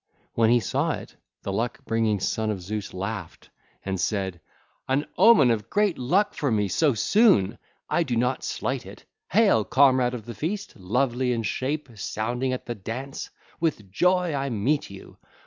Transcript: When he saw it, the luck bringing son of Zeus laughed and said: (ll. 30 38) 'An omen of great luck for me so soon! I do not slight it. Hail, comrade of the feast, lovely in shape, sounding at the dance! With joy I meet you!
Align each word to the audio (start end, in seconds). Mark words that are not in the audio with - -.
When 0.33 0.49
he 0.49 0.59
saw 0.59 0.93
it, 0.93 1.15
the 1.43 1.53
luck 1.53 1.81
bringing 1.85 2.19
son 2.19 2.49
of 2.49 2.59
Zeus 2.59 2.91
laughed 2.91 3.51
and 3.85 3.99
said: 4.01 4.41
(ll. 4.89 4.95
30 4.95 5.01
38) 5.03 5.03
'An 5.03 5.13
omen 5.15 5.51
of 5.51 5.69
great 5.69 5.99
luck 5.99 6.33
for 6.33 6.51
me 6.51 6.67
so 6.69 6.95
soon! 6.95 7.59
I 7.87 8.01
do 8.01 8.15
not 8.15 8.43
slight 8.43 8.87
it. 8.87 9.05
Hail, 9.29 9.63
comrade 9.63 10.15
of 10.15 10.25
the 10.25 10.33
feast, 10.33 10.75
lovely 10.75 11.33
in 11.33 11.43
shape, 11.43 11.87
sounding 11.99 12.51
at 12.51 12.65
the 12.65 12.73
dance! 12.73 13.29
With 13.59 13.91
joy 13.91 14.33
I 14.33 14.49
meet 14.49 14.89
you! 14.89 15.17